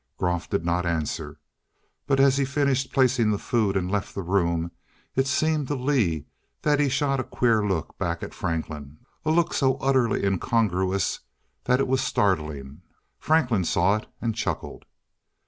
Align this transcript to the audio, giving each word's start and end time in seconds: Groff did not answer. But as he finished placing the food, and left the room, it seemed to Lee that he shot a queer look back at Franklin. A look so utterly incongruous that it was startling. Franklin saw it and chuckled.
Groff 0.17 0.49
did 0.49 0.65
not 0.65 0.83
answer. 0.87 1.39
But 2.07 2.19
as 2.19 2.37
he 2.37 2.43
finished 2.43 2.91
placing 2.91 3.29
the 3.29 3.37
food, 3.37 3.77
and 3.77 3.91
left 3.91 4.15
the 4.15 4.23
room, 4.23 4.71
it 5.15 5.27
seemed 5.27 5.67
to 5.67 5.75
Lee 5.75 6.25
that 6.63 6.79
he 6.79 6.89
shot 6.89 7.19
a 7.19 7.23
queer 7.23 7.63
look 7.63 7.95
back 7.99 8.23
at 8.23 8.33
Franklin. 8.33 8.97
A 9.25 9.29
look 9.29 9.53
so 9.53 9.75
utterly 9.75 10.23
incongruous 10.25 11.19
that 11.65 11.79
it 11.79 11.87
was 11.87 12.01
startling. 12.01 12.81
Franklin 13.19 13.63
saw 13.63 13.97
it 13.97 14.07
and 14.19 14.33
chuckled. 14.33 14.85